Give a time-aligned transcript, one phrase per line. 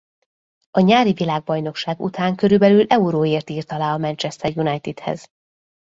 [0.71, 5.27] A nyári világbajnokság után körülbelül euróért írt alá a Manchester Unitedhez.